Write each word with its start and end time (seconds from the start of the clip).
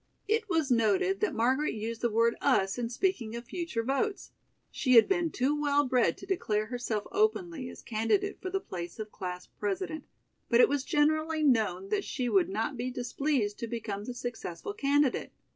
It 0.27 0.49
was 0.49 0.71
noted 0.71 1.19
that 1.19 1.35
Margaret 1.35 1.75
used 1.75 2.01
the 2.01 2.09
word 2.09 2.35
"us" 2.41 2.79
in 2.79 2.89
speaking 2.89 3.35
of 3.35 3.45
future 3.45 3.83
votes. 3.83 4.31
She 4.71 4.93
had 4.95 5.07
been 5.07 5.29
too 5.29 5.55
well 5.61 5.85
bred 5.85 6.17
to 6.17 6.25
declare 6.25 6.65
herself 6.65 7.05
openly 7.11 7.69
as 7.69 7.83
candidate 7.83 8.41
for 8.41 8.49
the 8.49 8.59
place 8.59 8.97
of 8.97 9.11
class 9.11 9.45
president, 9.45 10.05
but 10.49 10.59
it 10.59 10.67
was 10.69 10.83
generally 10.83 11.43
known 11.43 11.89
that 11.89 12.03
she 12.03 12.29
would 12.29 12.49
not 12.49 12.77
be 12.77 12.89
displeased 12.89 13.59
to 13.59 13.67
become 13.67 14.05
the 14.05 14.15
successful 14.15 14.73
candidate. 14.73 15.33